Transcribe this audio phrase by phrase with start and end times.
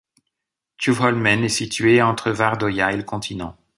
[0.79, 3.55] Tjuvholmen est située entre Vardøya et le continent.